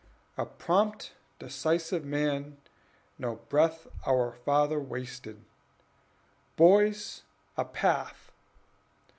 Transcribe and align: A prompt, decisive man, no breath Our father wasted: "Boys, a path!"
A 0.35 0.47
prompt, 0.47 1.11
decisive 1.37 2.03
man, 2.03 2.57
no 3.19 3.35
breath 3.35 3.85
Our 4.03 4.31
father 4.31 4.79
wasted: 4.79 5.45
"Boys, 6.57 7.21
a 7.55 7.65
path!" 7.65 8.31